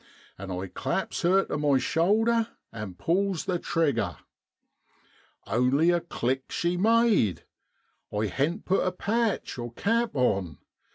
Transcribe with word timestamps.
'and 0.39 0.51
I 0.51 0.65
claps 0.65 1.21
her 1.21 1.45
to 1.45 1.59
my 1.59 1.77
shoulder 1.77 2.57
an' 2.71 2.95
pulls 2.95 3.45
the 3.45 3.59
trigger. 3.59 4.17
Only 5.45 5.91
a 5.91 6.01
click 6.01 6.51
she 6.51 6.75
made 6.75 7.45
I 8.11 8.25
hadn't 8.25 8.65
put 8.65 8.83
a 8.83 8.91
patch 8.91 9.59
(cap) 9.75 10.15
on. 10.15 10.57